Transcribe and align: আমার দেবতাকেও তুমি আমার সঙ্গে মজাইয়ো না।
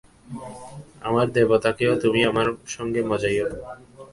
আমার 1.01 1.27
দেবতাকেও 1.31 1.93
তুমি 2.03 2.19
আমার 2.25 2.47
সঙ্গে 2.67 3.01
মজাইয়ো 3.03 3.45
না। 3.51 3.57